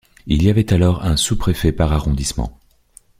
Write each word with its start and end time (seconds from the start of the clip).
Il 0.25 0.41
y 0.41 0.49
avait 0.49 0.73
alors 0.73 1.05
un 1.05 1.15
sous-préfet 1.15 1.71
par 1.71 1.93
arrondissement. 1.93 2.59